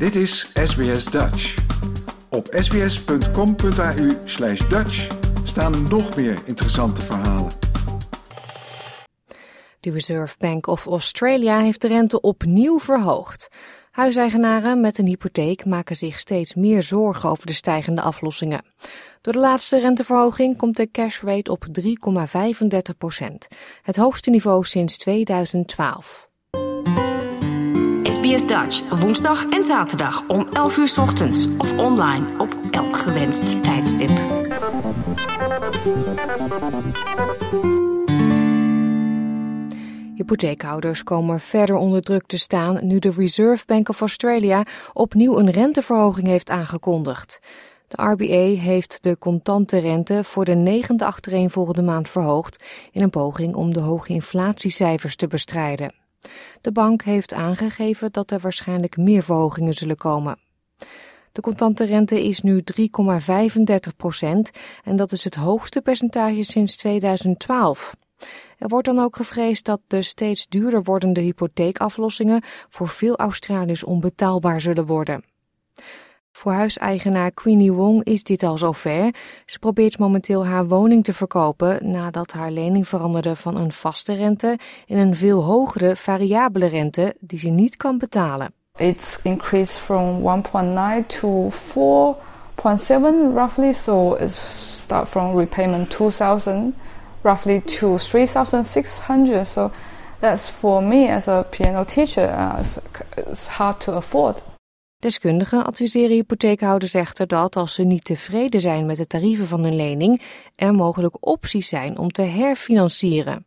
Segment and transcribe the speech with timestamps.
[0.00, 1.54] Dit is SBS Dutch.
[2.30, 5.08] Op sbs.com.au slash Dutch
[5.44, 7.52] staan nog meer interessante verhalen.
[9.80, 13.48] De Reserve Bank of Australia heeft de rente opnieuw verhoogd.
[13.90, 18.64] Huiseigenaren met een hypotheek maken zich steeds meer zorgen over de stijgende aflossingen.
[19.20, 23.48] Door de laatste renteverhoging komt de cash rate op 3,35 procent,
[23.82, 26.29] het hoogste niveau sinds 2012.
[28.20, 34.10] SBS Dutch, woensdag en zaterdag om 11 uur ochtends of online op elk gewenst tijdstip.
[40.14, 45.50] Hypotheekhouders komen verder onder druk te staan nu de Reserve Bank of Australia opnieuw een
[45.50, 47.40] renteverhoging heeft aangekondigd.
[47.88, 53.54] De RBA heeft de contante rente voor de negende achtereenvolgende maand verhoogd in een poging
[53.54, 55.99] om de hoge inflatiecijfers te bestrijden.
[56.60, 60.38] De bank heeft aangegeven dat er waarschijnlijk meer verhogingen zullen komen.
[61.32, 64.50] De contante rente is nu 3,35 procent
[64.84, 67.94] en dat is het hoogste percentage sinds 2012.
[68.58, 74.60] Er wordt dan ook gevreesd dat de steeds duurder wordende hypotheekaflossingen voor veel Australiërs onbetaalbaar
[74.60, 75.24] zullen worden.
[76.32, 79.14] Voor huiseigenaar Queenie Wong is dit al zover.
[79.46, 84.58] Ze probeert momenteel haar woning te verkopen nadat haar lening veranderde van een vaste rente
[84.86, 88.52] in een veel hogere variabele rente die ze niet kan betalen.
[88.76, 96.74] It's increased from 1.9 to 4.7 roughly, so it's start from repayment 2000
[97.22, 99.70] roughly to 3600 so
[100.20, 102.62] that's for me as a piano teacher uh,
[103.16, 104.42] it's hard to afford.
[105.00, 109.76] Deskundigen adviseren hypotheekhouders echter dat als ze niet tevreden zijn met de tarieven van hun
[109.76, 110.22] lening,
[110.56, 113.44] er mogelijk opties zijn om te herfinancieren.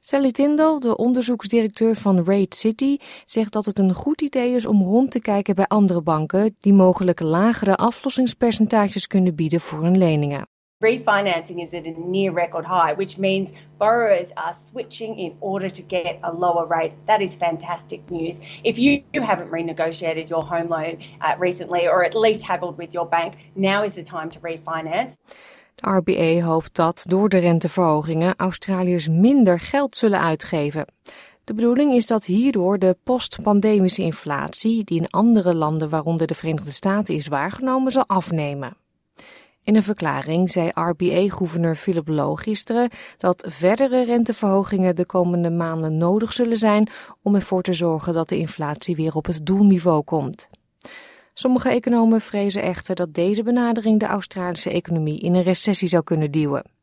[0.00, 4.82] Sally Tindall, de onderzoeksdirecteur van Raid City, zegt dat het een goed idee is om
[4.82, 10.46] rond te kijken bij andere banken die mogelijk lagere aflossingspercentages kunnen bieden voor hun leningen.
[10.82, 15.82] Refinancing is at a near record high, which means borrowers are switching in order to
[15.82, 16.92] get a lower rate.
[17.06, 18.40] That is fantastic news.
[18.62, 23.08] If you, haven't renegotiated your home loan uh, recently or at least haggled with your
[23.08, 25.16] bank, now is the time to refinance.
[25.74, 30.86] De RBA hoopt dat door de renteverhogingen Australiërs minder geld zullen uitgeven.
[31.44, 36.72] De bedoeling is dat hierdoor de postpandemische inflatie, die in andere landen, waaronder de Verenigde
[36.72, 38.76] Staten, is waargenomen, zal afnemen.
[39.64, 46.32] In een verklaring zei RBA-gouverneur Philip Lowe gisteren dat verdere renteverhogingen de komende maanden nodig
[46.32, 46.88] zullen zijn
[47.22, 50.48] om ervoor te zorgen dat de inflatie weer op het doelniveau komt.
[51.34, 56.30] Sommige economen vrezen echter dat deze benadering de Australische economie in een recessie zou kunnen
[56.30, 56.73] duwen.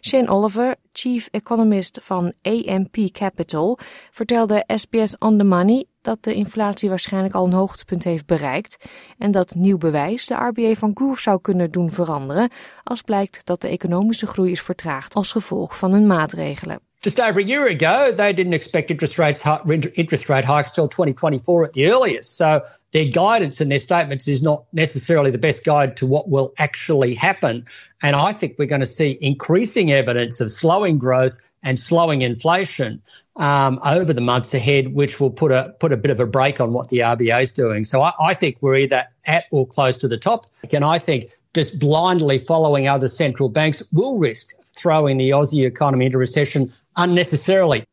[0.00, 3.78] Shane Oliver, chief economist van AMP Capital,
[4.10, 8.84] vertelde SBS On The Money dat de inflatie waarschijnlijk al een hoogtepunt heeft bereikt
[9.18, 12.50] en dat nieuw bewijs de RBA van koers zou kunnen doen veranderen
[12.84, 16.89] als blijkt dat de economische groei is vertraagd als gevolg van hun maatregelen.
[17.02, 19.42] Just over a year ago, they didn't expect interest rates
[19.94, 22.36] interest rate hikes till 2024 at the earliest.
[22.36, 22.62] So
[22.92, 27.14] their guidance and their statements is not necessarily the best guide to what will actually
[27.14, 27.64] happen.
[28.02, 33.00] And I think we're going to see increasing evidence of slowing growth and slowing inflation
[33.36, 36.60] um, over the months ahead, which will put a put a bit of a break
[36.60, 37.86] on what the RBA is doing.
[37.86, 40.44] So I, I think we're either at or close to the top.
[40.70, 46.04] And I think just blindly following other central banks will risk throwing the Aussie economy
[46.04, 47.84] into recession unnecessarily.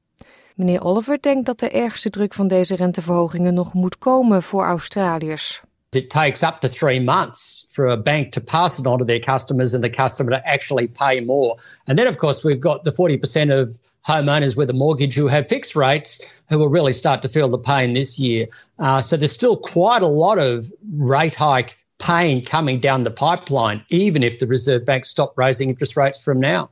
[0.55, 5.61] Meneer Oliver denkt dat de ergste druk van deze renteverhogingen nog moet komen voor Australiërs.
[5.89, 9.19] It takes up to three months for a bank to pass it on to their
[9.19, 11.57] customers and the customer to actually pay more.
[11.85, 13.75] And then, of course, we've got the 40% of
[14.07, 17.57] homeowners with a mortgage who have fixed rates who will really start to feel the
[17.57, 18.47] pain this year.
[18.79, 23.83] Uh, so there's still quite a lot of rate hike pain coming down the pipeline,
[23.87, 26.69] even if the Reserve Bank stop raising interest rates from now.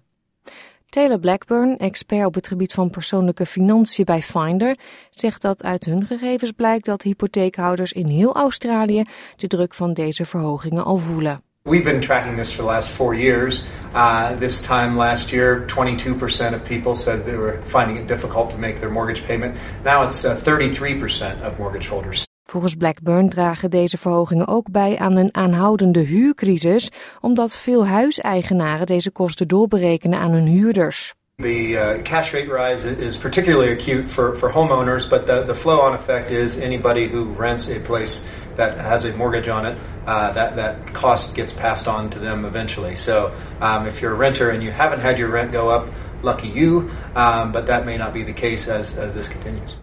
[0.85, 4.77] Taylor Blackburn, expert op het gebied van persoonlijke financiën bij Finder,
[5.09, 9.03] zegt dat uit hun gegevens blijkt dat hypotheekhouders in heel Australië
[9.35, 11.41] de druk van deze verhogingen al voelen.
[11.61, 13.63] We've been tracking this for the last four years.
[13.93, 18.57] Uh, this time last year, 22% of people said they were finding it difficult to
[18.57, 19.55] make their mortgage payment.
[19.83, 22.24] Now it's uh, 33% of mortgage holders.
[22.55, 26.91] Volgens Blackburn dragen deze verhogingen ook bij aan een aanhoudende huurcrisis,
[27.21, 31.13] omdat veel huiseigenaren deze kosten doorberekenen aan hun huurders.
[31.35, 35.79] The uh, cash rate rise is particularly acute for, for homeowners, but the, the flow
[35.79, 38.23] on effect is anybody who rents a place
[38.53, 42.45] that has a mortgage on it, uh, that, that cost gets passed on to them
[42.45, 42.95] eventually.
[42.95, 45.89] So um, if you're a renter and you haven't had your rent go up,
[46.21, 49.75] lucky you, um, but that may not be the case as, as this continues.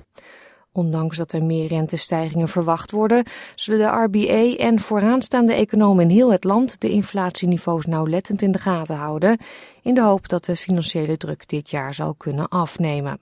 [0.73, 3.25] Ondanks dat er meer rentestijgingen verwacht worden,
[3.55, 8.59] zullen de RBA en vooraanstaande economen in heel het land de inflatieniveaus nauwlettend in de
[8.59, 9.39] gaten houden,
[9.83, 13.21] in de hoop dat de financiële druk dit jaar zal kunnen afnemen.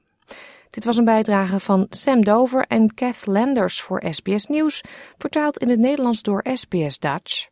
[0.71, 4.81] Dit was een bijdrage van Sam Dover en Kath Landers voor SBS Nieuws,
[5.19, 7.47] vertaald in het Nederlands door SBS Dutch.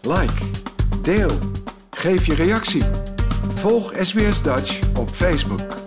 [0.00, 0.50] Like,
[1.02, 1.30] deel,
[1.90, 2.82] geef je reactie.
[3.54, 5.83] Volg SBS Dutch op Facebook.